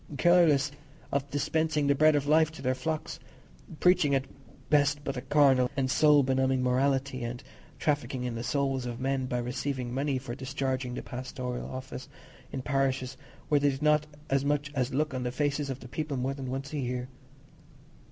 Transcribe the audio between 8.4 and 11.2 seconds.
souls of men by receiving money for discharging the